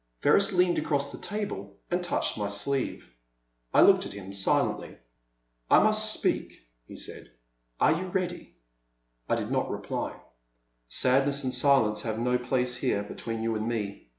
[0.19, 3.13] Ferris leaned across the table and touched my sleeve.
[3.71, 4.97] I looked at him silently.
[5.69, 7.29] I must speak," he said;
[7.79, 8.55] are you ready?"
[9.29, 10.15] I did not reply.
[10.57, 14.07] *' Sadness and silence have no place here, be tween you and me.